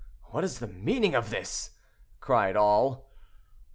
"What 0.31 0.43
is 0.43 0.57
the 0.57 0.65
meaning 0.65 1.13
of 1.13 1.29
this?" 1.29 1.77
cried 2.19 2.55
all. 2.55 3.11